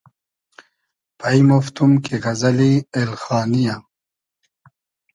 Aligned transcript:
پݷمۉفتوم 1.17 1.91
کی 2.03 2.13
غئزئلی 2.23 2.73
اېلخانی 2.95 3.61
یۂ 3.67 3.75